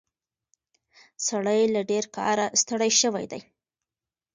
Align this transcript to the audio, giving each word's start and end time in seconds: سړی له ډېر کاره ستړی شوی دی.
سړی 1.27 1.61
له 1.73 1.81
ډېر 1.91 2.05
کاره 2.15 2.45
ستړی 2.61 2.91
شوی 3.01 3.25
دی. 3.31 3.41